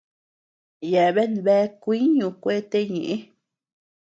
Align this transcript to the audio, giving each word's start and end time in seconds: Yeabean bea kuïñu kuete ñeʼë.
Yeabean 0.91 1.33
bea 1.45 1.65
kuïñu 1.81 2.27
kuete 2.41 2.79
ñeʼë. 2.93 3.15